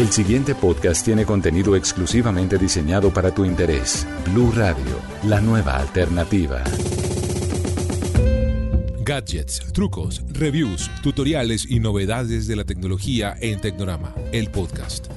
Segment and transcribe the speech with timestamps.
[0.00, 4.06] El siguiente podcast tiene contenido exclusivamente diseñado para tu interés.
[4.32, 6.64] Blue Radio, la nueva alternativa.
[9.02, 15.08] Gadgets, trucos, reviews, tutoriales y novedades de la tecnología en Tecnorama, el podcast.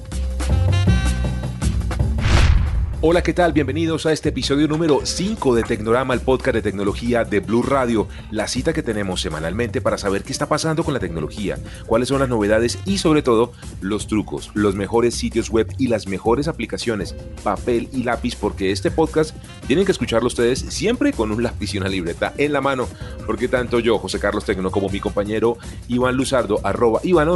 [3.06, 3.52] Hola, ¿qué tal?
[3.52, 8.08] Bienvenidos a este episodio número 5 de Tecnorama, el podcast de tecnología de Blue Radio,
[8.32, 12.22] la cita que tenemos semanalmente para saber qué está pasando con la tecnología, cuáles son
[12.22, 17.14] las novedades y sobre todo los trucos, los mejores sitios web y las mejores aplicaciones,
[17.44, 19.36] papel y lápiz, porque este podcast
[19.68, 22.88] tienen que escucharlo ustedes siempre con un lápiz y una libreta en la mano,
[23.26, 25.58] porque tanto yo, José Carlos Tecno, como mi compañero
[25.90, 27.28] Iván Luzardo, arroba Iván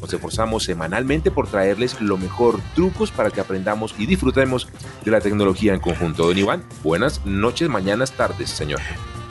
[0.00, 4.68] nos esforzamos semanalmente por traerles lo mejor trucos para que aprendamos y disfrutemos
[5.04, 6.26] de la tecnología en conjunto.
[6.26, 8.80] Don Iván, buenas noches, mañanas, tardes, señor.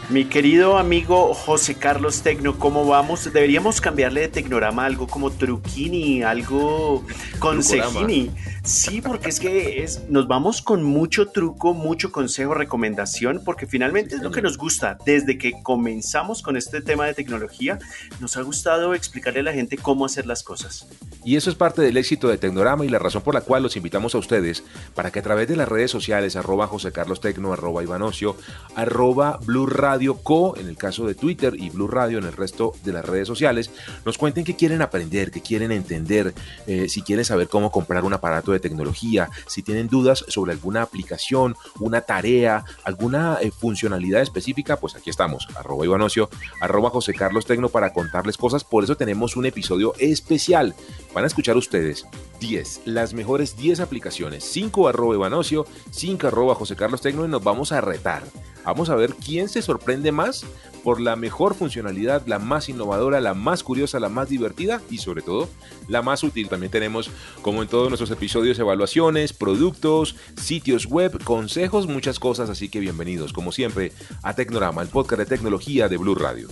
[0.10, 3.32] Mi querido amigo José Carlos Tecno, ¿cómo vamos?
[3.32, 7.06] Deberíamos cambiarle de Tecnorama algo como Truquini, algo
[7.38, 8.32] Consejini.
[8.64, 14.16] Sí, porque es que es, nos vamos con mucho truco, mucho consejo, recomendación, porque finalmente
[14.16, 14.98] es lo que nos gusta.
[15.06, 17.78] Desde que comenzamos con este tema de tecnología,
[18.20, 20.88] nos ha gustado explicarle a la gente cómo hacer las cosas.
[21.24, 23.78] Y eso es parte del éxito de Tecnorama y la razón por la cual los
[23.78, 24.64] invitamos a ustedes
[24.96, 28.36] para que a través de las redes sociales, arroba José Carlos Tecno, arroba Ivanocio,
[28.76, 32.74] arroba Blue Radio Co, en el caso de Twitter, y Blue Radio en el resto
[32.84, 33.72] de las redes sociales,
[34.06, 36.34] nos cuenten qué quieren aprender, qué quieren entender,
[36.68, 40.82] eh, si quieren saber cómo comprar un aparato de tecnología, si tienen dudas sobre alguna
[40.82, 46.30] aplicación, una tarea, alguna eh, funcionalidad específica, pues aquí estamos, arroba Ivanocio,
[46.62, 50.76] arroba José Carlos Tecno para contarles cosas, por eso tenemos un episodio especial.
[51.14, 52.06] Van a escuchar ustedes
[52.40, 57.44] 10, las mejores 10 aplicaciones, 5 arroba Ivanocio, 5 arroba José Carlos Tecno y nos
[57.44, 58.24] vamos a retar.
[58.66, 60.46] Vamos a ver quién se sorprende más
[60.84, 65.22] por la mejor funcionalidad, la más innovadora, la más curiosa, la más divertida y sobre
[65.22, 65.50] todo
[65.88, 66.50] la más útil.
[66.50, 67.10] También tenemos,
[67.42, 73.34] como en todos nuestros episodios, evaluaciones, productos, sitios web, consejos, muchas cosas, así que bienvenidos,
[73.34, 73.92] como siempre,
[74.24, 76.48] a Tecnorama, el podcast de tecnología de Blue Radio.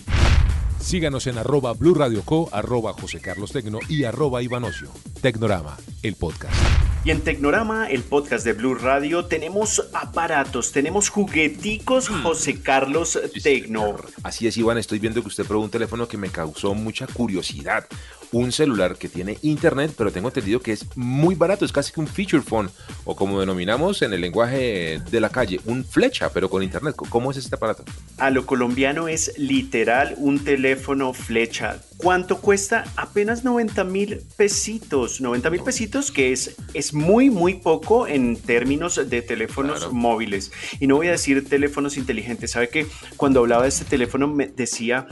[0.79, 4.89] Síganos en arroba Blue Radio Co, arroba José Carlos Tecno y arroba Ivanocio.
[5.21, 6.55] Tecnorama, el podcast.
[7.03, 13.95] Y en Tecnorama, el podcast de Blue Radio, tenemos aparatos, tenemos jugueticos José Carlos Tecno.
[14.23, 17.85] Así es, Iván, estoy viendo que usted probó un teléfono que me causó mucha curiosidad.
[18.33, 21.99] Un celular que tiene internet, pero tengo entendido que es muy barato, es casi que
[22.01, 22.69] un feature phone,
[23.05, 26.95] o como denominamos en el lenguaje de la calle, un flecha, pero con internet.
[27.09, 27.85] ¿Cómo es este aparato?
[28.17, 31.79] A lo colombiano es literal un teléfono flecha.
[31.97, 32.83] ¿Cuánto cuesta?
[32.95, 35.21] Apenas 90 mil pesitos.
[35.21, 39.93] 90 mil pesitos, que es, es muy, muy poco en términos de teléfonos Claro.
[39.93, 40.51] móviles.
[40.79, 42.51] Y no voy a decir teléfonos inteligentes.
[42.51, 42.85] ¿Sabe que
[43.15, 45.07] cuando hablaba de este teléfono me decía,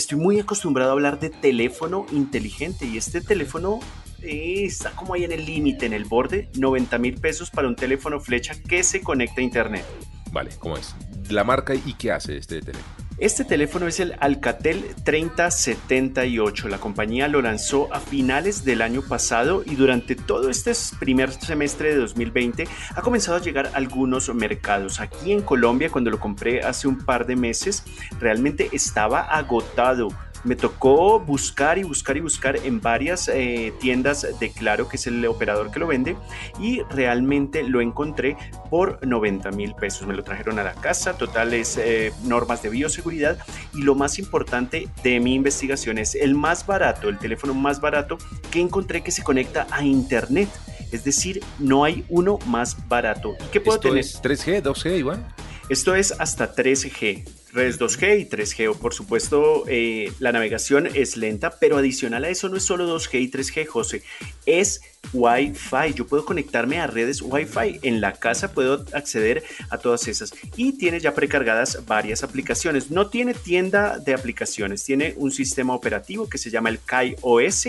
[0.00, 3.80] estoy muy acostumbrado a hablar de teléfono inteligente y este teléfono
[4.22, 7.76] eh, está como ahí en el límite, en el borde, 90 mil pesos para un
[7.76, 9.84] teléfono flecha que se conecta a internet.
[10.32, 10.94] Vale, ¿cómo es?
[11.28, 13.09] La marca y qué hace este teléfono.
[13.20, 16.68] Este teléfono es el Alcatel 3078.
[16.68, 21.90] La compañía lo lanzó a finales del año pasado y durante todo este primer semestre
[21.90, 22.66] de 2020
[22.96, 25.00] ha comenzado a llegar a algunos mercados.
[25.00, 27.84] Aquí en Colombia, cuando lo compré hace un par de meses,
[28.18, 30.08] realmente estaba agotado.
[30.44, 35.06] Me tocó buscar y buscar y buscar en varias eh, tiendas de Claro, que es
[35.06, 36.16] el operador que lo vende,
[36.58, 38.36] y realmente lo encontré
[38.70, 40.06] por 90 mil pesos.
[40.06, 43.38] Me lo trajeron a la casa, totales eh, normas de bioseguridad
[43.74, 48.18] y lo más importante de mi investigación es el más barato, el teléfono más barato
[48.50, 50.48] que encontré que se conecta a internet.
[50.92, 53.34] Es decir, no hay uno más barato.
[53.46, 54.04] ¿Y qué puedo ¿Esto tener?
[54.04, 55.24] es 3G, 2G, Iván?
[55.68, 58.76] Esto es hasta 13G, redes 2G y 3G.
[58.76, 63.20] Por supuesto, eh, la navegación es lenta, pero adicional a eso no es solo 2G
[63.20, 64.02] y 3G, José,
[64.46, 64.80] es
[65.12, 65.94] Wi-Fi.
[65.94, 67.80] Yo puedo conectarme a redes Wi-Fi.
[67.82, 70.32] En la casa puedo acceder a todas esas.
[70.56, 72.90] Y tiene ya precargadas varias aplicaciones.
[72.90, 77.68] No tiene tienda de aplicaciones, tiene un sistema operativo que se llama el Kai OS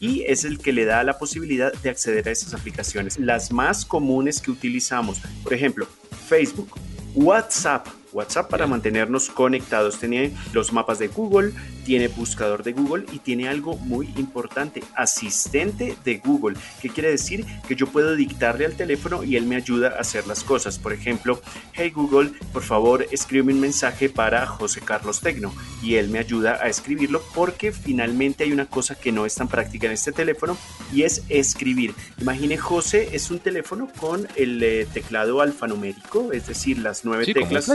[0.00, 3.18] y es el que le da la posibilidad de acceder a esas aplicaciones.
[3.18, 5.86] Las más comunes que utilizamos, por ejemplo,
[6.28, 6.78] Facebook,
[7.14, 7.86] WhatsApp.
[8.16, 9.98] WhatsApp para mantenernos conectados.
[9.98, 11.52] Tiene los mapas de Google,
[11.86, 16.56] tiene buscador de Google y tiene algo muy importante, asistente de Google.
[16.82, 17.46] ¿Qué quiere decir?
[17.68, 20.80] Que yo puedo dictarle al teléfono y él me ayuda a hacer las cosas.
[20.80, 21.40] Por ejemplo,
[21.74, 26.58] hey Google, por favor escríbeme un mensaje para José Carlos Tecno y él me ayuda
[26.60, 30.58] a escribirlo porque finalmente hay una cosa que no es tan práctica en este teléfono
[30.92, 31.94] y es escribir.
[32.20, 37.32] Imagine José es un teléfono con el eh, teclado alfanumérico, es decir, las nueve Sí,
[37.32, 37.70] teclas.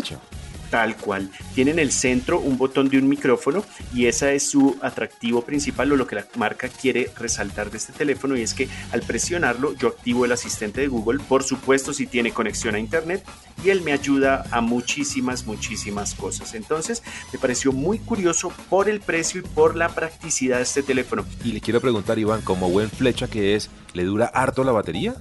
[0.72, 1.30] Tal cual.
[1.54, 5.92] Tiene en el centro un botón de un micrófono y ese es su atractivo principal
[5.92, 9.76] o lo que la marca quiere resaltar de este teléfono y es que al presionarlo
[9.76, 13.26] yo activo el asistente de Google, por supuesto si tiene conexión a internet
[13.66, 16.54] y él me ayuda a muchísimas, muchísimas cosas.
[16.54, 17.04] Entonces
[17.34, 21.26] me pareció muy curioso por el precio y por la practicidad de este teléfono.
[21.44, 25.16] Y le quiero preguntar Iván, como buen flecha que es, ¿Le dura harto la batería?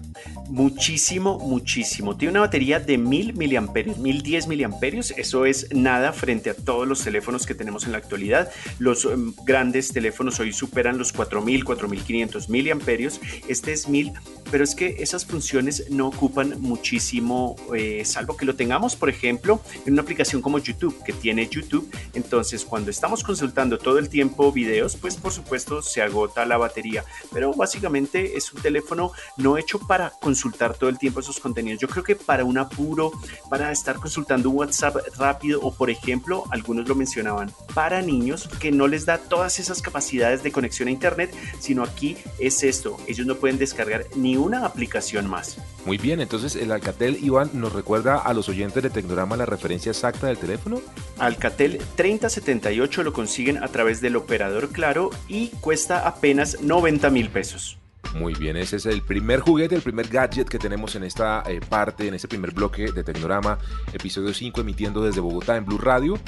[0.49, 2.17] Muchísimo, muchísimo.
[2.17, 5.13] Tiene una batería de 1000 miliamperios, 1010 miliamperios.
[5.17, 8.51] Eso es nada frente a todos los teléfonos que tenemos en la actualidad.
[8.79, 13.21] Los um, grandes teléfonos hoy superan los 4000, 4500 miliamperios.
[13.49, 14.13] Este es 1000,
[14.51, 19.61] pero es que esas funciones no ocupan muchísimo, eh, salvo que lo tengamos, por ejemplo,
[19.87, 21.91] en una aplicación como YouTube, que tiene YouTube.
[22.15, 27.05] Entonces, cuando estamos consultando todo el tiempo videos, pues por supuesto se agota la batería.
[27.33, 31.81] Pero básicamente es un teléfono no hecho para consultar todo el tiempo esos contenidos.
[31.81, 33.13] Yo creo que para un apuro,
[33.49, 38.73] para estar consultando un WhatsApp rápido o por ejemplo, algunos lo mencionaban, para niños que
[38.73, 43.27] no les da todas esas capacidades de conexión a Internet, sino aquí es esto, ellos
[43.27, 45.59] no pueden descargar ni una aplicación más.
[45.87, 49.91] Muy bien, entonces el Alcatel Iván nos recuerda a los oyentes de Tecnorama la referencia
[49.91, 50.81] exacta del teléfono.
[51.19, 57.79] Alcatel 3078 lo consiguen a través del operador Claro y cuesta apenas 90 mil pesos.
[58.15, 61.61] Muy bien, ese es el primer juguete, el primer gadget que tenemos en esta eh,
[61.61, 63.59] parte, en este primer bloque de Tecnorama,
[63.93, 66.19] episodio 5, emitiendo desde Bogotá en Blue Radio.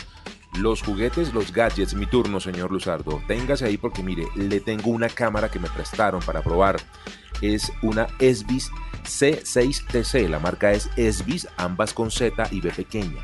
[0.59, 3.23] Los juguetes, los gadgets, mi turno, señor Luzardo.
[3.27, 6.77] Téngase ahí porque mire, le tengo una cámara que me prestaron para probar.
[7.43, 8.71] Es una Esvis
[9.05, 13.23] C6TC, la marca es Esvis, ambas con Z y B pequeña.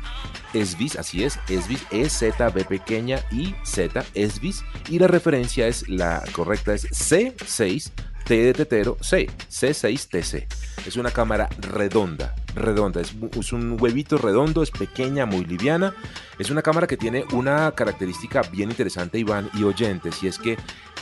[0.53, 4.63] Esvis, así es, Esvis es Z, B pequeña y Z, Esvis.
[4.89, 7.91] Y la referencia es, la correcta es C6
[8.29, 10.45] T de tetero C, C6TC.
[10.85, 15.95] Es una cámara redonda, redonda, es, un huevito redondo, es pequeña, muy liviana.
[16.37, 20.57] Es una cámara que tiene una característica bien interesante, Iván y oyentes, y es que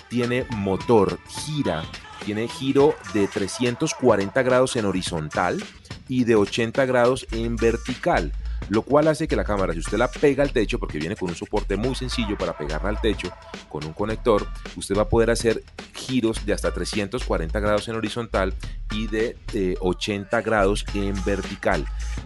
[0.07, 1.83] tiene motor, gira,
[2.23, 5.63] tiene giro de 340 grados en horizontal
[6.07, 8.31] y de 80 grados en vertical
[8.69, 11.29] lo cual hace que la cámara, si usted la pega al techo, porque viene con
[11.29, 13.31] un soporte muy sencillo para pegarla al techo,
[13.69, 15.63] con un conector, usted va a poder hacer
[15.93, 18.53] giros de hasta 340 grados en horizontal
[18.91, 19.37] y de
[19.79, 21.85] 80 grados en vertical,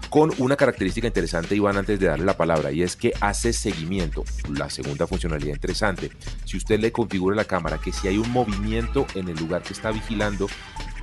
[0.10, 4.24] con una característica interesante, Iván, antes de darle la palabra, y es que hace seguimiento.
[4.50, 6.12] La segunda funcionalidad interesante,
[6.46, 9.74] si usted le configura la cámara que si hay un movimiento en el lugar que
[9.74, 10.48] está vigilando,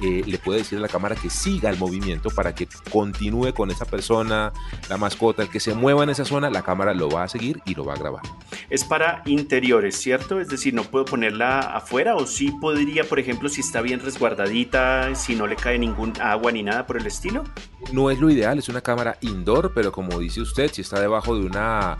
[0.03, 3.71] eh, le puede decir a la cámara que siga el movimiento para que continúe con
[3.71, 4.53] esa persona,
[4.89, 7.61] la mascota, el que se mueva en esa zona, la cámara lo va a seguir
[7.65, 8.23] y lo va a grabar.
[8.71, 10.41] Es para interiores, ¿cierto?
[10.41, 15.15] Es decir, no puedo ponerla afuera o sí podría, por ejemplo, si está bien resguardadita,
[15.15, 17.45] si no le cae ningún agua ni nada por el estilo.
[17.93, 21.35] No es lo ideal, es una cámara indoor, pero como dice usted, si está debajo
[21.35, 21.99] de una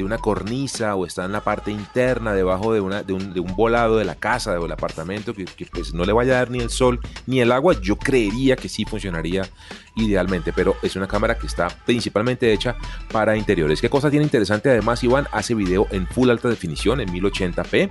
[0.00, 3.40] de una cornisa o está en la parte interna, debajo de, una, de, un, de
[3.40, 6.50] un volado de la casa, del apartamento, que, que, pues no le vaya a dar
[6.50, 9.48] ni el sol ni el agua, yo creería que sí funcionaría
[9.96, 12.76] idealmente, pero es una cámara que está principalmente hecha
[13.12, 13.80] para interiores.
[13.80, 14.70] ¿Qué cosa tiene interesante?
[14.70, 17.90] Además, Iván hace video en full alta definición, en 1080p.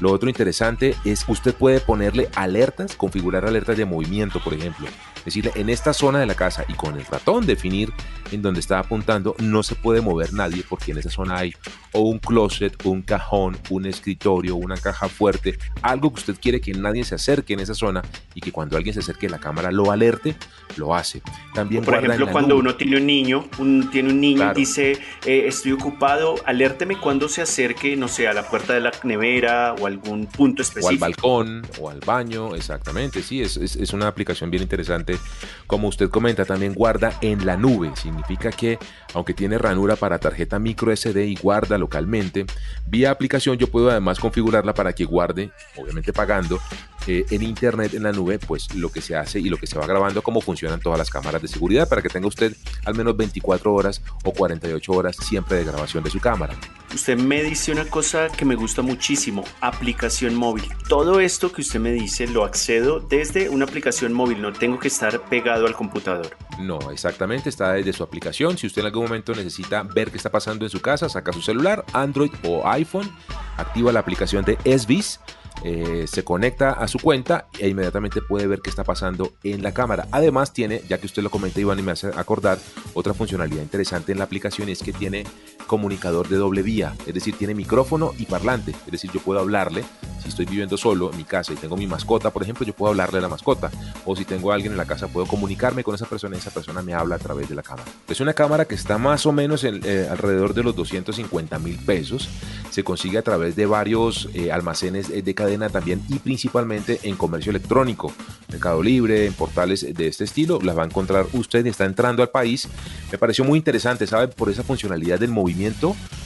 [0.00, 4.86] Lo otro interesante es que usted puede ponerle alertas, configurar alertas de movimiento, por ejemplo.
[5.24, 7.92] Decirle, en esta zona de la casa y con el ratón definir
[8.30, 11.52] en donde está apuntando, no se puede mover nadie porque en esa zona hay
[11.92, 16.72] o un closet, un cajón, un escritorio, una caja fuerte, algo que usted quiere que
[16.72, 18.02] nadie se acerque en esa zona
[18.34, 20.36] y que cuando alguien se acerque la cámara lo alerte,
[20.76, 21.22] lo hace.
[21.54, 24.92] También por ejemplo, cuando uno tiene un niño, un, tiene un niño y dice,
[25.24, 29.74] eh, estoy ocupado, alérteme cuando se acerque, no sé, a la puerta de la nevera
[29.74, 31.02] o algún punto específico.
[31.02, 35.18] O al balcón o al baño, exactamente, sí, es, es, es una aplicación bien interesante.
[35.66, 38.78] Como usted comenta, también guarda en la nube, significa que
[39.14, 42.46] aunque tiene ranura para tarjeta micro SD y guarda localmente,
[42.86, 46.60] vía aplicación yo puedo además configurarla para que guarde, obviamente pagando,
[47.08, 49.78] eh, en internet, en la nube, pues lo que se hace y lo que se
[49.78, 53.16] va grabando, cómo funcionan todas las cámaras de seguridad para que tenga usted al menos
[53.16, 56.54] 24 horas o 48 horas siempre de grabación de su cámara.
[56.94, 60.64] Usted me dice una cosa que me gusta muchísimo, aplicación móvil.
[60.86, 64.88] Todo esto que usted me dice lo accedo desde una aplicación móvil, no tengo que
[64.88, 66.36] estar pegado al computador.
[66.58, 68.58] No, exactamente, está desde su aplicación.
[68.58, 71.40] Si usted en algún momento necesita ver qué está pasando en su casa, saca su
[71.40, 73.10] celular, Android o iPhone,
[73.56, 75.20] activa la aplicación de SBIS
[75.64, 79.72] eh, se conecta a su cuenta e inmediatamente puede ver qué está pasando en la
[79.72, 80.06] cámara.
[80.12, 82.58] Además tiene, ya que usted lo comenta Iván y me hace acordar,
[82.94, 85.24] otra funcionalidad interesante en la aplicación es que tiene
[85.68, 89.84] comunicador de doble vía, es decir, tiene micrófono y parlante, es decir, yo puedo hablarle
[90.20, 92.90] si estoy viviendo solo en mi casa y tengo mi mascota, por ejemplo, yo puedo
[92.90, 93.70] hablarle a la mascota.
[94.04, 96.50] O si tengo a alguien en la casa, puedo comunicarme con esa persona y esa
[96.50, 97.88] persona me habla a través de la cámara.
[98.08, 101.76] Es una cámara que está más o menos en, eh, alrededor de los 250 mil
[101.78, 102.28] pesos.
[102.70, 107.50] Se consigue a través de varios eh, almacenes de cadena también y principalmente en comercio
[107.50, 108.12] electrónico.
[108.48, 112.30] Mercado Libre, en portales de este estilo, las va a encontrar usted está entrando al
[112.30, 112.68] país.
[113.12, 114.28] Me pareció muy interesante, ¿sabe?
[114.28, 115.57] Por esa funcionalidad del movimiento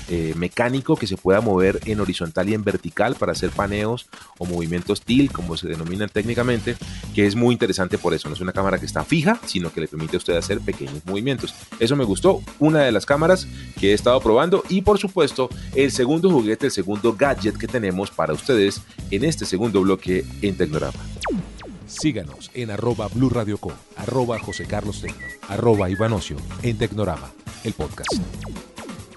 [0.08, 4.44] eh, mecánico que se pueda mover en horizontal y en vertical para hacer paneos o
[4.44, 6.76] movimientos tilt, como se denominan técnicamente,
[7.14, 8.28] que es muy interesante por eso.
[8.28, 11.04] No es una cámara que está fija, sino que le permite a usted hacer pequeños
[11.06, 11.54] movimientos.
[11.78, 13.46] Eso me gustó, una de las cámaras
[13.78, 18.10] que he estado probando y por supuesto el segundo juguete, el segundo gadget que tenemos
[18.10, 20.98] para ustedes en este segundo bloque en Tecnorama.
[21.86, 27.30] Síganos en arroba Blue Co, arroba José Carlos Tecno, arroba Ivanocio en Tecnorama,
[27.64, 28.12] el podcast.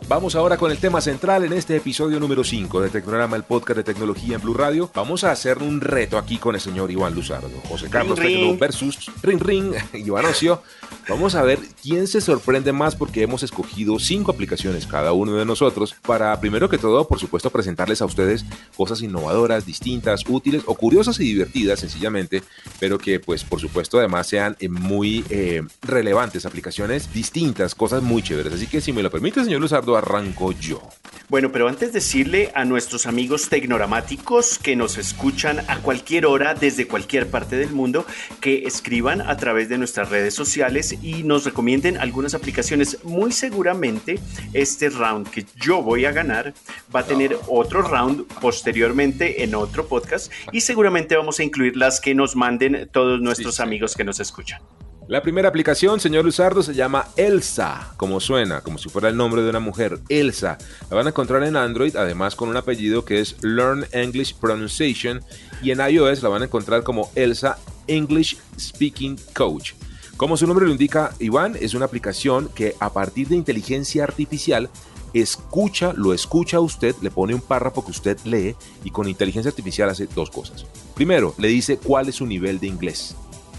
[0.07, 3.77] Vamos ahora con el tema central en este episodio número 5 de Tecnorama, el podcast
[3.77, 4.91] de tecnología en Blue Radio.
[4.93, 7.49] Vamos a hacer un reto aquí con el señor Iván Luzardo.
[7.67, 10.61] José Carlos Tecno versus Ring Ring, Iván Ocio.
[11.07, 15.45] Vamos a ver quién se sorprende más porque hemos escogido cinco aplicaciones cada uno de
[15.45, 18.43] nosotros para, primero que todo, por supuesto, presentarles a ustedes
[18.75, 22.41] cosas innovadoras, distintas, útiles o curiosas y divertidas, sencillamente,
[22.79, 28.23] pero que, pues, por supuesto, además sean eh, muy eh, relevantes, aplicaciones distintas, cosas muy
[28.23, 28.53] chéveres.
[28.53, 30.81] Así que, si me lo permite, señor Luzardo, arranco yo.
[31.29, 36.87] Bueno, pero antes decirle a nuestros amigos tecnoramáticos que nos escuchan a cualquier hora desde
[36.87, 38.05] cualquier parte del mundo
[38.41, 43.03] que escriban a través de nuestras redes sociales y nos recomienden algunas aplicaciones.
[43.03, 44.19] Muy seguramente
[44.53, 46.53] este round que yo voy a ganar
[46.93, 51.99] va a tener otro round posteriormente en otro podcast y seguramente vamos a incluir las
[51.99, 54.61] que nos manden todos nuestros amigos que nos escuchan.
[55.07, 59.43] La primera aplicación, señor Luzardo, se llama Elsa, como suena, como si fuera el nombre
[59.43, 60.57] de una mujer, Elsa.
[60.89, 65.23] La van a encontrar en Android, además con un apellido que es Learn English Pronunciation,
[65.61, 69.73] y en iOS la van a encontrar como Elsa English Speaking Coach.
[70.17, 74.69] Como su nombre lo indica, Iván, es una aplicación que a partir de inteligencia artificial
[75.13, 78.55] escucha, lo escucha a usted, le pone un párrafo que usted lee
[78.85, 80.65] y con inteligencia artificial hace dos cosas.
[80.93, 83.15] Primero, le dice cuál es su nivel de inglés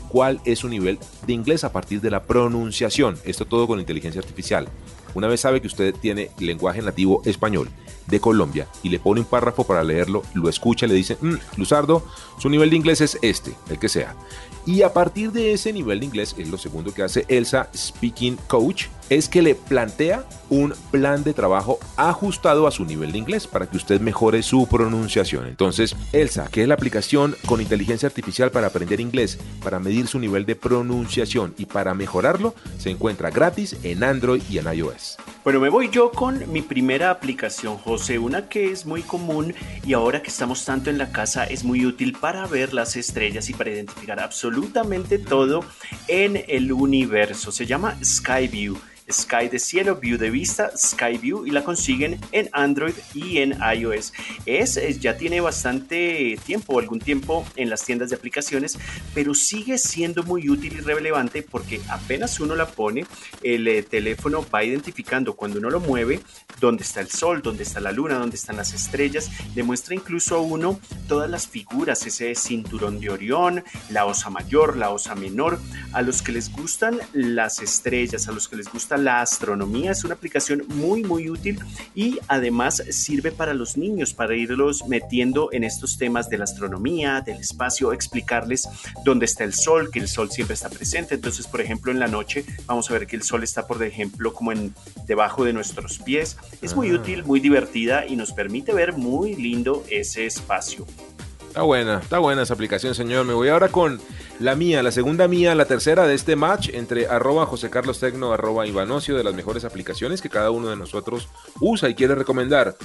[0.08, 3.18] cuál es su nivel de inglés a partir de la pronunciación.
[3.24, 4.68] Esto todo con inteligencia artificial.
[5.14, 7.68] Una vez sabe que usted tiene lenguaje nativo español
[8.06, 12.02] de Colombia y le pone un párrafo para leerlo, lo escucha, le dice, mm, Luzardo,
[12.38, 14.14] su nivel de inglés es este, el que sea.
[14.66, 18.36] Y a partir de ese nivel de inglés, es lo segundo que hace Elsa Speaking
[18.48, 23.46] Coach, es que le plantea un plan de trabajo ajustado a su nivel de inglés
[23.46, 25.46] para que usted mejore su pronunciación.
[25.46, 30.18] Entonces, Elsa, que es la aplicación con inteligencia artificial para aprender inglés, para medir su
[30.18, 35.16] nivel de pronunciación y para mejorarlo, se encuentra gratis en Android y en iOS.
[35.46, 39.92] Bueno, me voy yo con mi primera aplicación, José, una que es muy común y
[39.92, 43.54] ahora que estamos tanto en la casa es muy útil para ver las estrellas y
[43.54, 45.64] para identificar absolutamente todo
[46.08, 47.52] en el universo.
[47.52, 48.76] Se llama Skyview.
[49.10, 53.56] Sky de cielo, View de vista, Sky View y la consiguen en Android y en
[53.60, 54.12] iOS.
[54.46, 58.78] Es, ya tiene bastante tiempo, algún tiempo en las tiendas de aplicaciones,
[59.14, 63.06] pero sigue siendo muy útil y relevante porque apenas uno la pone,
[63.42, 66.20] el eh, teléfono va identificando cuando uno lo mueve
[66.60, 69.30] dónde está el sol, dónde está la luna, dónde están las estrellas.
[69.54, 74.90] Demuestra incluso a uno todas las figuras, ese cinturón de Orión, la osa mayor, la
[74.90, 75.58] osa menor.
[75.92, 79.92] A los que les gustan las estrellas, a los que les gusta la astronomía.
[79.92, 81.58] Es una aplicación muy, muy útil
[81.94, 87.20] y además sirve para los niños, para irlos metiendo en estos temas de la astronomía,
[87.20, 88.68] del espacio, explicarles
[89.04, 91.14] dónde está el sol, que el sol siempre está presente.
[91.14, 94.32] Entonces, por ejemplo, en la noche vamos a ver que el sol está, por ejemplo,
[94.32, 94.74] como en
[95.06, 96.36] debajo de nuestros pies.
[96.62, 96.94] Es muy ah.
[96.94, 100.86] útil, muy divertida y nos permite ver muy lindo ese espacio.
[101.56, 103.24] Está buena, está buena esa aplicación, señor.
[103.24, 103.98] Me voy ahora con
[104.40, 108.34] la mía, la segunda mía, la tercera de este match entre arroba José Carlos Tecno,
[108.34, 112.76] arroba Ivanocio, de las mejores aplicaciones que cada uno de nosotros usa y quiere recomendar.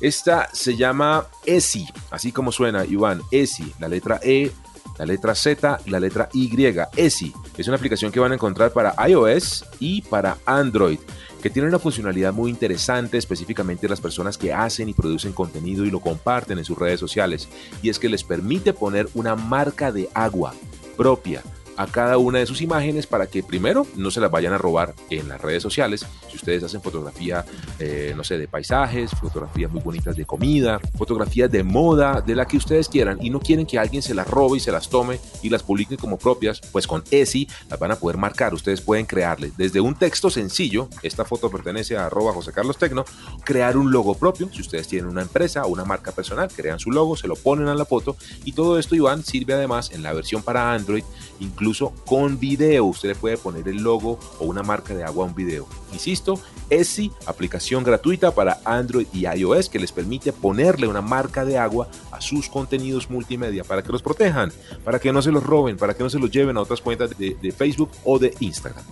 [0.00, 4.52] Esta se llama ESI, así como suena, Iván, ESI, la letra E,
[4.98, 6.50] la letra Z y la letra Y.
[6.96, 10.98] ESI es una aplicación que van a encontrar para iOS y para Android
[11.42, 15.90] que tiene una funcionalidad muy interesante, específicamente las personas que hacen y producen contenido y
[15.90, 17.48] lo comparten en sus redes sociales,
[17.82, 20.54] y es que les permite poner una marca de agua
[20.96, 21.42] propia
[21.76, 24.94] a cada una de sus imágenes para que primero no se las vayan a robar
[25.10, 26.06] en las redes sociales.
[26.30, 27.44] Si ustedes hacen fotografía,
[27.78, 32.46] eh, no sé, de paisajes, fotografías muy bonitas de comida, fotografías de moda, de la
[32.46, 35.18] que ustedes quieran y no quieren que alguien se las robe y se las tome
[35.42, 38.54] y las publique como propias, pues con ESI las van a poder marcar.
[38.54, 43.04] Ustedes pueden crearle desde un texto sencillo, esta foto pertenece a arroba José Carlos Tecno,
[43.44, 44.48] crear un logo propio.
[44.52, 47.68] Si ustedes tienen una empresa o una marca personal, crean su logo, se lo ponen
[47.68, 51.04] a la foto y todo esto, Iván, sirve además en la versión para Android,
[51.40, 51.61] incluso
[52.04, 52.84] con video.
[52.86, 55.66] Usted le puede poner el logo o una marca de agua a un video.
[55.92, 56.40] Insisto,
[56.70, 61.88] ESI, aplicación gratuita para Android y iOS que les permite ponerle una marca de agua
[62.10, 64.52] a sus contenidos multimedia para que los protejan,
[64.84, 67.10] para que no se los roben, para que no se los lleven a otras cuentas
[67.16, 68.84] de Facebook o de Instagram.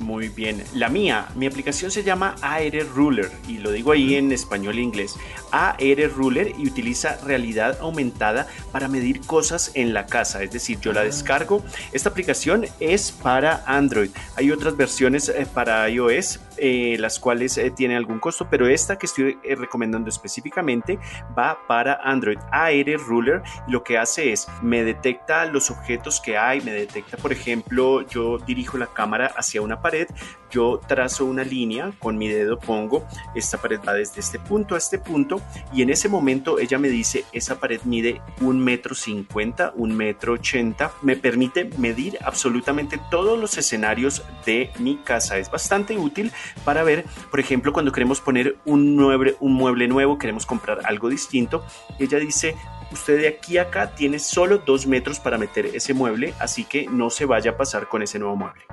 [0.00, 0.64] Muy bien.
[0.74, 4.80] La mía, mi aplicación se llama AR Ruler y lo digo ahí en español e
[4.80, 5.14] inglés.
[5.52, 10.42] AR Ruler y utiliza realidad aumentada para medir cosas en la casa.
[10.42, 11.62] Es decir, yo la descargo.
[11.92, 14.08] Esta aplicación es para Android.
[14.36, 18.98] Hay otras versiones eh, para iOS, eh, las cuales eh, tienen algún costo, pero esta
[18.98, 20.98] que estoy recomendando específicamente
[21.36, 22.38] va para Android.
[22.52, 27.32] AR Ruler lo que hace es me detecta los objetos que hay, me detecta, por
[27.32, 30.08] ejemplo, yo dirijo la cámara hacia una pared
[30.50, 34.78] yo trazo una línea, con mi dedo pongo, esta pared va desde este punto a
[34.78, 35.40] este punto
[35.72, 40.34] y en ese momento ella me dice, esa pared mide un metro cincuenta, un metro
[40.34, 45.38] ochenta, me permite medir absolutamente todos los escenarios de mi casa.
[45.38, 46.32] Es bastante útil
[46.64, 51.64] para ver, por ejemplo, cuando queremos poner un mueble, mueble nuevo, queremos comprar algo distinto,
[51.98, 52.56] ella dice,
[52.92, 56.86] usted de aquí a acá tiene solo dos metros para meter ese mueble, así que
[56.88, 58.64] no se vaya a pasar con ese nuevo mueble.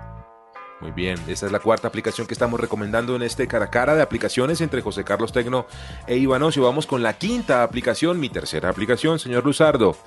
[0.80, 3.96] Muy bien, esta es la cuarta aplicación que estamos recomendando en este cara a cara
[3.96, 5.66] de aplicaciones entre José Carlos Tecno
[6.06, 6.64] e Ivanocio.
[6.64, 9.98] Vamos con la quinta aplicación, mi tercera aplicación, señor Luzardo.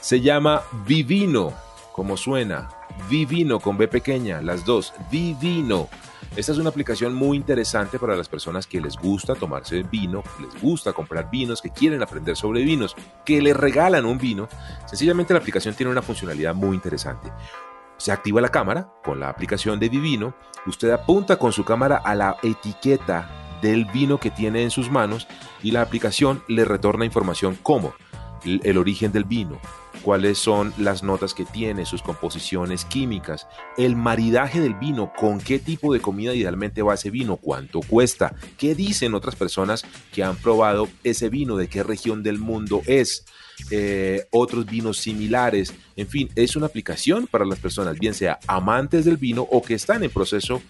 [0.00, 1.52] Se llama Vivino,
[1.92, 2.68] como suena.
[3.08, 4.92] Vivino con B pequeña, las dos.
[5.08, 5.88] Vivino.
[6.36, 10.44] Esta es una aplicación muy interesante para las personas que les gusta tomarse vino, que
[10.44, 14.48] les gusta comprar vinos, que quieren aprender sobre vinos, que les regalan un vino.
[14.86, 17.30] Sencillamente la aplicación tiene una funcionalidad muy interesante.
[17.98, 20.34] Se activa la cámara con la aplicación de Divino.
[20.66, 23.28] Usted apunta con su cámara a la etiqueta
[23.60, 25.26] del vino que tiene en sus manos
[25.62, 27.92] y la aplicación le retorna información como
[28.44, 29.58] el, origen del vino,
[30.02, 35.58] cuáles son las notas que tiene, sus composiciones químicas, el maridaje del vino, con qué
[35.58, 40.36] tipo de comida idealmente va ese vino, cuánto cuesta, qué dicen otras personas que han
[40.36, 43.24] probado ese vino, de qué región del mundo es.
[43.70, 45.74] Eh, otros vinos similares.
[45.96, 49.74] En fin, es una aplicación para las personas, bien sea amantes del vino o que
[49.74, 50.62] están en proceso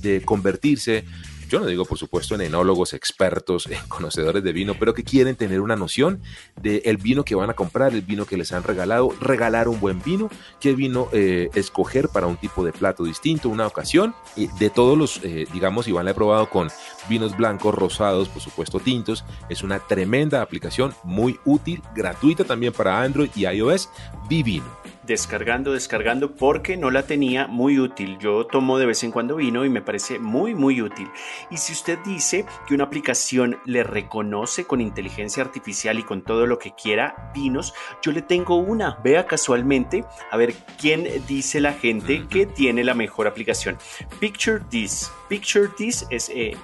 [0.00, 1.04] de convertirse
[1.48, 5.36] yo no digo por supuesto en enólogos expertos, en conocedores de vino, pero que quieren
[5.36, 6.20] tener una noción
[6.60, 10.02] del vino que van a comprar, el vino que les han regalado, regalar un buen
[10.02, 10.30] vino,
[10.60, 14.14] qué vino eh, escoger para un tipo de plato distinto, una ocasión.
[14.36, 16.68] Y de todos los, eh, digamos, Iván la he probado con
[17.08, 19.24] vinos blancos, rosados, por supuesto tintos.
[19.48, 23.88] Es una tremenda aplicación, muy útil, gratuita también para Android y iOS,
[24.28, 28.18] Vivino descargando, descargando, porque no la tenía muy útil.
[28.18, 31.08] Yo tomo de vez en cuando vino y me parece muy, muy útil.
[31.50, 36.46] Y si usted dice que una aplicación le reconoce con inteligencia artificial y con todo
[36.46, 38.98] lo que quiera vinos, yo le tengo una.
[39.02, 43.78] Vea casualmente a ver quién dice la gente que tiene la mejor aplicación.
[44.20, 45.10] Picture This.
[45.28, 46.56] Picture This es eh,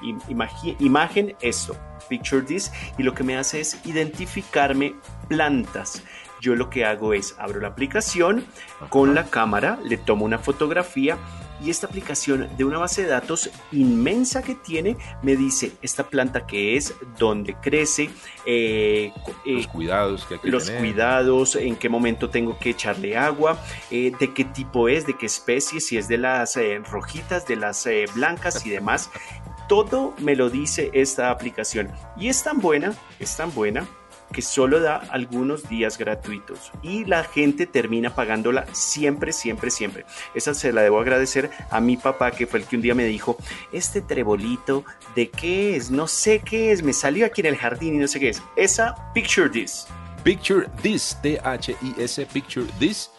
[0.79, 1.77] imagen esto.
[2.09, 4.95] Picture This y lo que me hace es identificarme
[5.29, 6.03] plantas
[6.43, 8.45] yo lo que hago es abro la aplicación
[8.91, 11.17] con la cámara, le tomo una fotografía
[11.65, 16.45] y esta aplicación de una base de datos inmensa que tiene me dice esta planta
[16.45, 18.11] que es, dónde crece,
[18.45, 19.13] eh,
[19.47, 23.63] eh, los cuidados que hay que los cuidados, en qué momento tengo que echarle agua,
[23.93, 26.59] eh, de qué tipo es, de qué especie, si es de las
[26.91, 29.11] rojitas, de las blancas y demás.
[29.69, 31.89] Todo me lo dice esta aplicación.
[32.17, 33.87] Y es tan buena, es tan buena
[34.33, 40.05] que solo da algunos días gratuitos y la gente termina pagándola siempre, siempre, siempre.
[40.35, 43.05] Esa se la debo agradecer a mi papá que fue el que un día me
[43.05, 43.37] dijo,
[43.73, 45.91] este trebolito, ¿de qué es?
[45.91, 48.43] No sé qué es, me salió aquí en el jardín y no sé qué es.
[48.57, 49.87] Esa Picture This.
[50.25, 53.11] Picture This, T-H-I-S, Picture This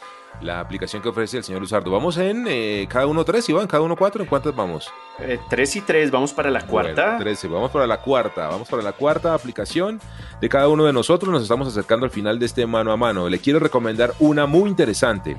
[0.44, 1.90] la aplicación que ofrece el señor Luzardo.
[1.90, 4.22] Vamos en eh, cada uno tres, Iván, cada uno cuatro.
[4.24, 4.92] ¿En cuántas vamos?
[5.20, 7.18] Eh, tres y tres, vamos para la cuarta.
[7.18, 8.48] trece, vamos para la cuarta.
[8.50, 10.00] Vamos para la cuarta aplicación
[10.42, 11.32] de cada uno de nosotros.
[11.32, 13.30] Nos estamos acercando al final de este mano a mano.
[13.30, 15.38] Le quiero recomendar una muy interesante.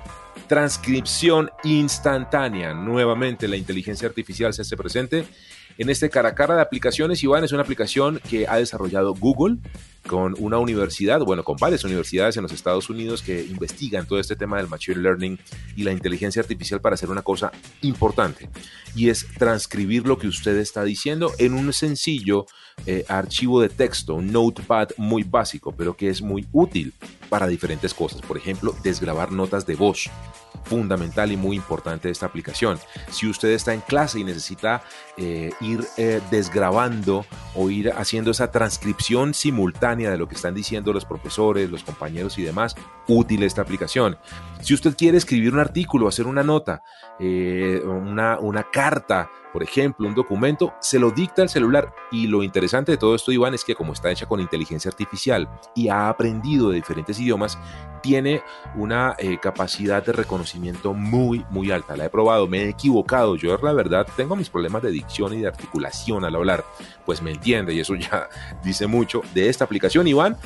[0.49, 2.75] Transcripción instantánea.
[2.75, 5.27] Nuevamente la inteligencia artificial se hace presente
[5.79, 7.23] en este cara a cara de aplicaciones.
[7.23, 9.59] Iván es una aplicación que ha desarrollado Google
[10.07, 14.37] con una universidad, bueno, con varias universidades en los Estados Unidos que investigan todo este
[14.37, 15.39] tema del machine learning
[15.77, 18.51] y la inteligencia artificial para hacer una cosa importante
[18.95, 22.47] y es transcribir lo que usted está diciendo en un sencillo
[22.87, 26.93] eh, archivo de texto, un notepad muy básico, pero que es muy útil
[27.29, 28.21] para diferentes cosas.
[28.21, 30.11] Por ejemplo, desgrabar notas de voz
[30.65, 32.79] fundamental y muy importante de esta aplicación.
[33.11, 34.83] Si usted está en clase y necesita
[35.17, 37.25] eh, ir eh, desgrabando
[37.55, 42.39] o ir haciendo esa transcripción simultánea de lo que están diciendo los profesores, los compañeros
[42.39, 42.75] y demás,
[43.07, 44.19] útil esta aplicación.
[44.61, 46.83] Si usted quiere escribir un artículo, hacer una nota,
[47.21, 51.95] eh, una, una carta, por ejemplo, un documento, se lo dicta el celular.
[52.11, 55.49] Y lo interesante de todo esto, Iván, es que como está hecha con inteligencia artificial
[55.77, 57.57] y ha aprendido de diferentes idiomas,
[58.03, 58.43] tiene
[58.75, 61.97] una eh, capacidad de reconocimiento muy, muy alta.
[61.97, 63.37] La he probado, me he equivocado.
[63.37, 66.65] Yo, la verdad, tengo mis problemas de dicción y de articulación al hablar.
[67.07, 68.29] Pues me entiende y eso ya
[68.65, 70.37] dice mucho de esta aplicación, Iván.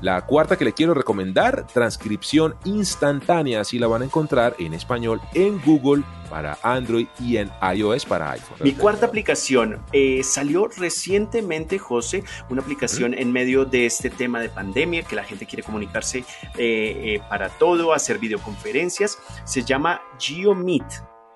[0.00, 5.20] La cuarta que le quiero recomendar, transcripción instantánea, así la van a encontrar en español
[5.34, 8.58] en Google para Android y en iOS para iPhone.
[8.60, 14.50] Mi cuarta aplicación eh, salió recientemente, José, una aplicación en medio de este tema de
[14.50, 16.24] pandemia, que la gente quiere comunicarse eh,
[16.56, 19.18] eh, para todo, hacer videoconferencias.
[19.44, 20.84] Se llama GeoMeet,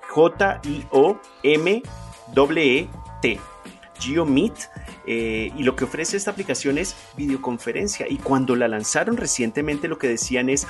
[0.08, 0.52] J-I-O-M-E-T.
[4.02, 4.54] GeoMeet
[5.06, 8.06] eh, y lo que ofrece esta aplicación es videoconferencia.
[8.08, 10.66] Y cuando la lanzaron recientemente lo que decían es,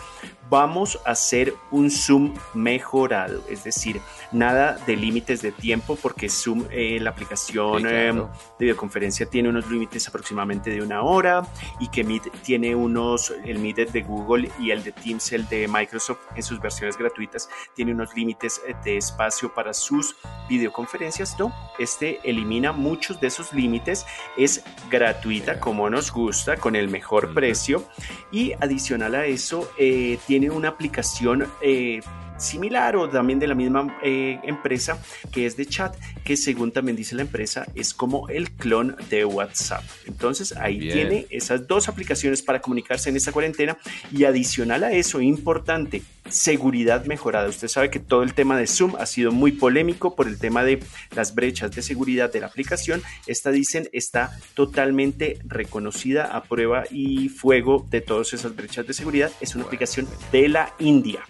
[0.52, 6.66] vamos a hacer un Zoom mejorado, es decir, nada de límites de tiempo porque Zoom,
[6.70, 8.26] eh, la aplicación em, de
[8.58, 11.42] videoconferencia tiene unos límites aproximadamente de una hora
[11.80, 15.66] y que Meet tiene unos, el Meet de Google y el de Teams, el de
[15.68, 20.16] Microsoft en sus versiones gratuitas, tiene unos límites eh, de espacio para sus
[20.50, 24.04] videoconferencias, no, este elimina muchos de esos límites,
[24.36, 27.84] es gratuita como nos gusta, con el mejor precio
[28.30, 32.00] y adicional a eso eh, tiene una aplicación eh,
[32.42, 34.98] similar o también de la misma eh, empresa
[35.32, 39.24] que es de chat, que según también dice la empresa es como el clon de
[39.24, 39.84] WhatsApp.
[40.06, 43.76] Entonces ahí tiene esas dos aplicaciones para comunicarse en esta cuarentena
[44.10, 47.48] y adicional a eso, importante, seguridad mejorada.
[47.48, 50.64] Usted sabe que todo el tema de Zoom ha sido muy polémico por el tema
[50.64, 50.82] de
[51.14, 53.02] las brechas de seguridad de la aplicación.
[53.26, 59.30] Esta dicen está totalmente reconocida a prueba y fuego de todas esas brechas de seguridad.
[59.40, 61.24] Es una aplicación de la India.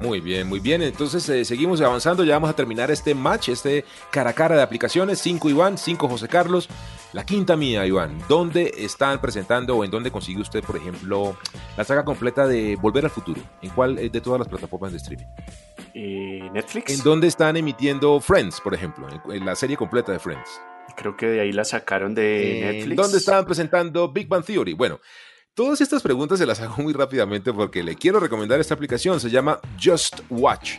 [0.00, 0.82] Muy bien, muy bien.
[0.82, 2.24] Entonces eh, seguimos avanzando.
[2.24, 5.18] Ya vamos a terminar este match, este cara a cara de aplicaciones.
[5.20, 6.68] 5 Iván, 5 José Carlos.
[7.12, 8.18] La quinta mía, Iván.
[8.28, 11.36] ¿Dónde están presentando o en dónde consigue usted, por ejemplo,
[11.76, 13.40] la saga completa de Volver al Futuro?
[13.62, 15.26] ¿En cuál de todas las plataformas de streaming?
[15.94, 16.98] Eh, Netflix.
[16.98, 19.06] ¿En dónde están emitiendo Friends, por ejemplo?
[19.32, 20.60] En, la serie completa de Friends.
[20.96, 22.96] Creo que de ahí la sacaron de Netflix.
[22.96, 24.74] ¿Dónde estaban presentando Big Bang Theory?
[24.74, 25.00] Bueno,
[25.54, 29.20] Todas estas preguntas se las hago muy rápidamente porque le quiero recomendar esta aplicación.
[29.20, 30.78] Se llama Just Watch.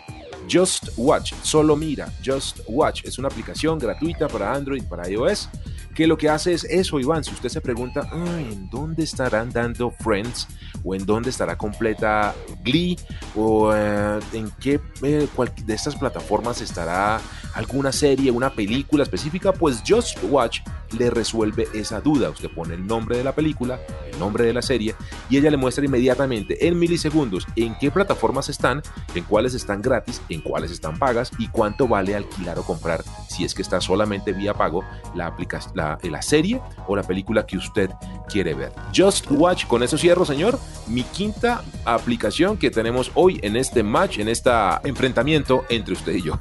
[0.51, 3.05] Just Watch, solo mira, Just Watch.
[3.05, 5.49] Es una aplicación gratuita para Android, para iOS,
[5.95, 7.23] que lo que hace es eso, Iván.
[7.23, 10.45] Si usted se pregunta, ¿en dónde estarán dando Friends?
[10.83, 12.97] ¿O en dónde estará completa Glee?
[13.33, 15.27] ¿O eh, en qué eh,
[15.65, 17.21] de estas plataformas estará
[17.53, 19.53] alguna serie, una película específica?
[19.53, 20.59] Pues Just Watch
[20.97, 22.29] le resuelve esa duda.
[22.29, 23.79] Usted pone el nombre de la película,
[24.12, 24.95] el nombre de la serie,
[25.29, 28.81] y ella le muestra inmediatamente en milisegundos en qué plataformas están,
[29.13, 33.43] en cuáles están gratis, en cuáles están pagas y cuánto vale alquilar o comprar si
[33.43, 35.36] es que está solamente vía pago la,
[35.73, 37.89] la, la serie o la película que usted
[38.29, 38.71] quiere ver.
[38.95, 40.58] Just Watch, con eso cierro, señor.
[40.88, 44.51] Mi quinta aplicación que tenemos hoy en este match, en este
[44.84, 46.39] enfrentamiento entre usted y yo.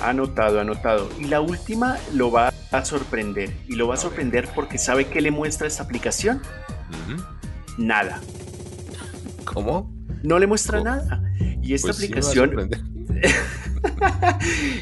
[0.00, 1.08] Anotado, anotado.
[1.18, 3.52] Y la última lo va a sorprender.
[3.68, 6.40] Y lo va a sorprender porque sabe que le muestra esta aplicación.
[7.78, 8.20] Nada.
[9.44, 9.92] ¿Cómo?
[10.22, 11.22] No le muestra nada.
[11.62, 12.70] Y esta pues aplicación...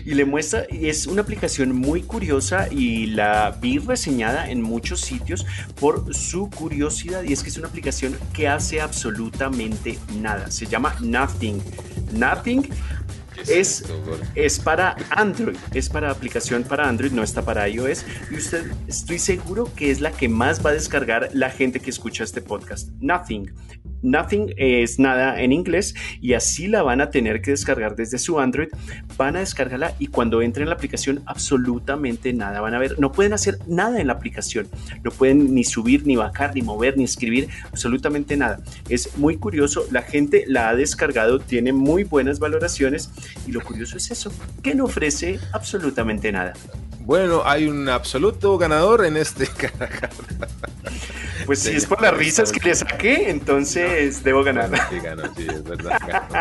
[0.04, 5.46] y le muestra, es una aplicación muy curiosa y la vi reseñada en muchos sitios
[5.78, 10.50] por su curiosidad y es que es una aplicación que hace absolutamente nada.
[10.50, 11.62] Se llama Nothing.
[12.12, 12.68] Nothing
[13.46, 13.84] es,
[14.34, 18.04] es para Android, es para aplicación para Android, no está para iOS.
[18.30, 21.90] Y usted, estoy seguro que es la que más va a descargar la gente que
[21.90, 22.90] escucha este podcast.
[23.00, 23.50] Nothing.
[24.02, 28.38] Nothing es nada en inglés y así la van a tener que descargar desde su
[28.40, 28.68] Android.
[29.16, 32.98] Van a descargarla y cuando entren en la aplicación absolutamente nada van a ver.
[32.98, 34.68] No pueden hacer nada en la aplicación.
[35.02, 38.60] No pueden ni subir, ni bajar, ni mover, ni escribir, absolutamente nada.
[38.88, 39.86] Es muy curioso.
[39.90, 43.10] La gente la ha descargado, tiene muy buenas valoraciones
[43.46, 44.32] y lo curioso es eso,
[44.62, 46.54] que no ofrece absolutamente nada.
[47.08, 49.48] Bueno, hay un absoluto ganador en este
[51.46, 54.70] Pues si es por las risas que le saqué, entonces debo ganar.
[54.90, 56.38] sí, ganó, sí, es verdad.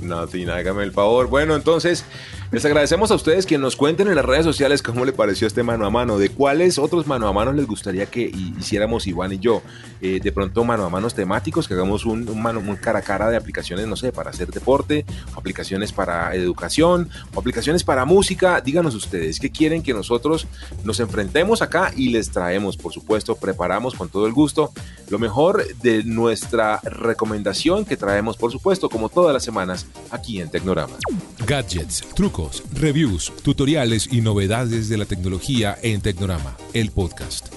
[0.00, 1.28] No, sí, hágame el favor.
[1.28, 2.04] Bueno, entonces
[2.50, 5.62] les agradecemos a ustedes que nos cuenten en las redes sociales cómo le pareció este
[5.62, 9.38] mano a mano, de cuáles otros mano a mano les gustaría que hiciéramos Iván y
[9.38, 9.62] yo.
[10.00, 13.30] Eh, de pronto mano a manos temáticos, que hagamos un, mano, un cara a cara
[13.30, 15.04] de aplicaciones, no sé, para hacer deporte,
[15.36, 18.60] aplicaciones para educación, aplicaciones para música.
[18.60, 20.46] Díganos ustedes, ¿qué quieren que nosotros
[20.84, 22.78] nos enfrentemos acá y les traemos?
[22.78, 24.72] Por supuesto, preparamos con todo el gusto
[25.10, 30.50] lo mejor de nuestra recomendación que traemos, por supuesto, como todas las semanas, aquí en
[30.50, 30.94] Tecnorama.
[31.46, 37.48] Gadgets, trucos, reviews, tutoriales y novedades de la tecnología en Tecnorama, el podcast.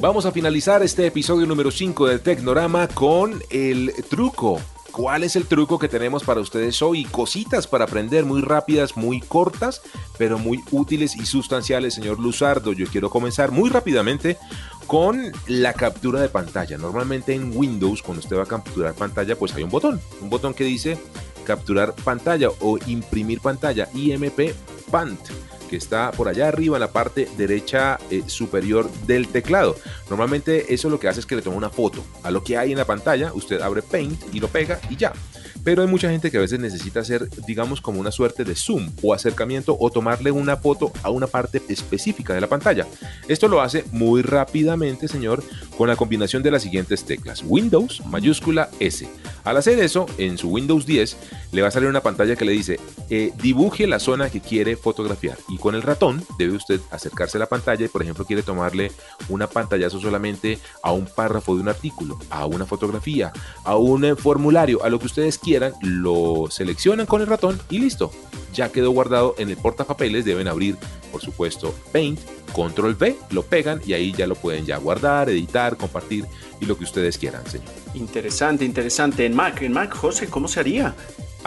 [0.00, 4.60] Vamos a finalizar este episodio número 5 de Tecnorama con el truco.
[4.98, 7.04] ¿Cuál es el truco que tenemos para ustedes hoy?
[7.04, 9.80] Cositas para aprender muy rápidas, muy cortas,
[10.18, 12.72] pero muy útiles y sustanciales, señor Luzardo.
[12.72, 14.38] Yo quiero comenzar muy rápidamente
[14.88, 16.78] con la captura de pantalla.
[16.78, 20.52] Normalmente en Windows, cuando usted va a capturar pantalla, pues hay un botón, un botón
[20.52, 20.98] que dice
[21.44, 24.52] capturar pantalla o imprimir pantalla, IMP
[24.90, 25.20] Pant
[25.68, 29.76] que está por allá arriba en la parte derecha eh, superior del teclado.
[30.10, 32.72] Normalmente eso lo que hace es que le toma una foto a lo que hay
[32.72, 35.12] en la pantalla, usted abre Paint y lo pega y ya.
[35.64, 38.90] Pero hay mucha gente que a veces necesita hacer, digamos, como una suerte de zoom
[39.02, 42.86] o acercamiento o tomarle una foto a una parte específica de la pantalla.
[43.26, 45.42] Esto lo hace muy rápidamente, señor,
[45.76, 47.42] con la combinación de las siguientes teclas.
[47.44, 49.08] Windows, mayúscula S.
[49.44, 51.16] Al hacer eso, en su Windows 10,
[51.52, 52.78] le va a salir una pantalla que le dice,
[53.10, 55.38] eh, dibuje la zona que quiere fotografiar.
[55.48, 58.92] Y con el ratón debe usted acercarse a la pantalla y, por ejemplo, quiere tomarle
[59.28, 63.32] una pantallazo solamente a un párrafo de un artículo, a una fotografía,
[63.64, 67.78] a un eh, formulario, a lo que ustedes quieran, lo seleccionan con el ratón y
[67.78, 68.12] listo.
[68.52, 70.76] Ya quedó guardado en el portapapeles, deben abrir,
[71.12, 72.18] por supuesto, Paint,
[72.52, 76.24] Control V, lo pegan y ahí ya lo pueden ya guardar, editar, compartir
[76.60, 77.68] y lo que ustedes quieran, señor.
[77.94, 79.26] Interesante, interesante.
[79.26, 80.94] En Mac, en Mac, José, ¿cómo se haría?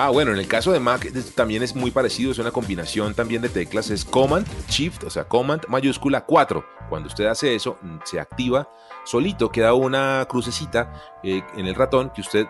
[0.04, 3.44] Ah, bueno, en el caso de Mac también es muy parecido, es una combinación también
[3.44, 6.66] de teclas, es Command Shift, o sea, Command mayúscula 4.
[6.90, 8.68] Cuando usted hace eso, mm, se activa
[9.06, 12.48] solito, queda una crucecita eh, en el ratón que usted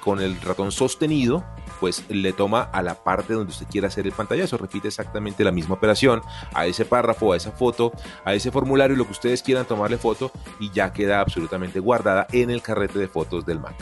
[0.00, 1.44] con el ratón sostenido
[1.78, 4.56] pues le toma a la parte donde usted quiera hacer el pantallazo.
[4.56, 6.22] Repite exactamente la misma operación
[6.54, 7.92] a ese párrafo, a esa foto,
[8.24, 12.48] a ese formulario, lo que ustedes quieran tomarle foto y ya queda absolutamente guardada en
[12.48, 13.74] el carrete de fotos del Mac.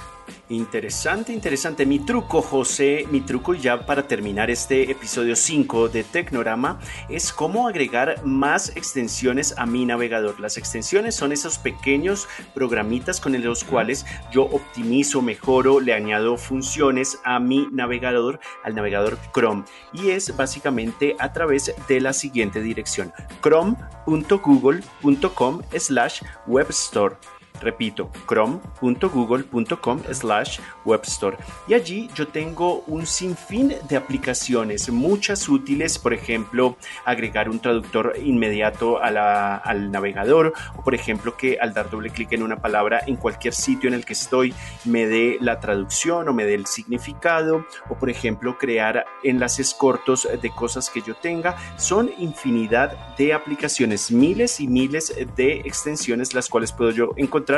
[0.48, 1.86] Interesante, interesante.
[1.86, 6.78] Mi truco, José, mi truco ya para terminar este episodio 5 de Tecnorama
[7.08, 10.40] es cómo agregar más extensiones a mi navegador.
[10.40, 17.18] Las extensiones son esos pequeños programitas con los cuales yo optimizo, mejoro, le añado funciones
[17.24, 19.64] a mi navegador, al navegador Chrome.
[19.92, 27.16] Y es básicamente a través de la siguiente dirección, chrome.google.com slash webstore.
[27.62, 31.36] Repito, chrome.google.com slash webstore.
[31.68, 38.14] Y allí yo tengo un sinfín de aplicaciones, muchas útiles, por ejemplo, agregar un traductor
[38.22, 43.16] inmediato al navegador, o por ejemplo que al dar doble clic en una palabra en
[43.16, 47.64] cualquier sitio en el que estoy me dé la traducción o me dé el significado,
[47.88, 51.56] o por ejemplo crear enlaces cortos de cosas que yo tenga.
[51.76, 57.51] Son infinidad de aplicaciones, miles y miles de extensiones las cuales puedo yo encontrar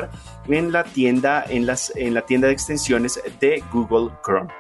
[0.49, 4.53] en la tienda, en, las, en la tienda de extensiones de Google Chrome.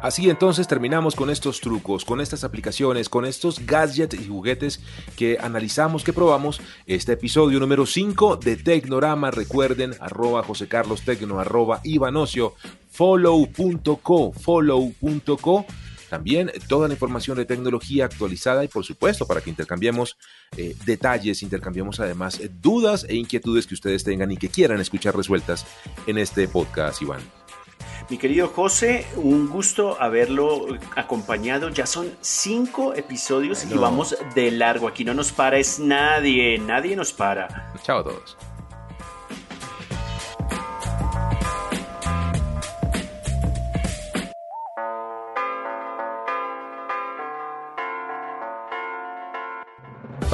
[0.00, 4.80] Así entonces terminamos con estos trucos, con estas aplicaciones, con estos gadgets y juguetes
[5.16, 6.60] que analizamos, que probamos.
[6.86, 9.32] Este episodio número 5 de Tecnorama.
[9.32, 12.54] Recuerden, arroba José Carlos Tecno, arroba Ivanocio,
[12.90, 15.66] follow.co, follow.co
[16.08, 20.16] también toda la información de tecnología actualizada y por supuesto para que intercambiemos
[20.56, 25.16] eh, detalles, intercambiemos además eh, dudas e inquietudes que ustedes tengan y que quieran escuchar
[25.16, 25.66] resueltas
[26.06, 27.20] en este podcast, Iván.
[28.10, 30.66] Mi querido José, un gusto haberlo
[30.96, 31.68] acompañado.
[31.68, 34.88] Ya son cinco episodios y vamos de largo.
[34.88, 37.70] Aquí no nos para es nadie, nadie nos para.
[37.82, 38.36] Chao a todos.